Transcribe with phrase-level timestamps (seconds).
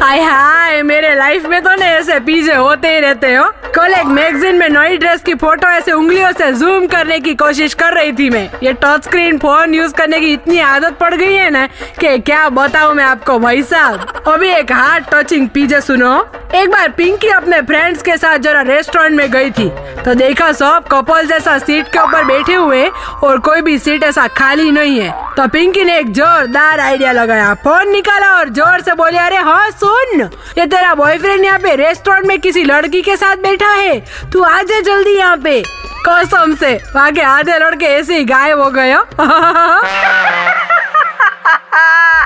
[0.00, 4.06] हाय हाय, मेरे लाइफ में तो नहीं ऐसे पीजे होते ही रहते हो। कल एक
[4.06, 8.12] मैगजीन में नई ड्रेस की फ़ोटो ऐसे उंगलियों से जूम करने की कोशिश कर रही
[8.12, 11.66] थी मैं। ये टच स्क्रीन फ़ोन यूज़ करने की इतनी आदत पड़ गई है ना
[12.00, 16.18] कि क्या बताऊँ मैं आपको भाई साहब। अभी एक हार्ट टचिंग पीजे सुनो।
[16.54, 19.68] एक बार पिंकी अपने फ्रेंड्स के साथ जरा रेस्टोरेंट में गई थी।
[20.04, 22.86] तो देखा सब कपल जैसा सीट के ऊपर बैठे हुए
[23.24, 27.52] और कोई भी सीट ऐसा खाली नहीं है। तो पिंकी ने एक जोरदार आइडिया लगाया।
[27.64, 30.20] फ़ोन निकाला और ज़ोर से बोले अरे हाँ सुन
[30.58, 34.00] ये तेरा बॉयफ्रेंड यहाँ पे रेस्टोरेंट में किसी लड़की के साथ बैठा है।
[34.32, 35.62] तू आ जा जल्दी यहाँ पे।
[36.06, 39.02] कसम से वहाँ के आधे लड़के ऐसे ही गायब हो गए हो।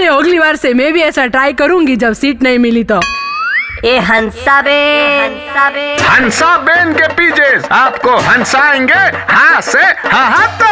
[0.00, 3.00] ये अगली बार से मैं भी ऐसा ट्राई करूँगी जब सीट नहीं मिली तो।
[3.84, 4.80] ए हंसा बे
[5.18, 9.00] हंसा बे हंसा बेन के पीजे आपको हंसाएँगे
[9.30, 10.71] हाँ से हाँ तक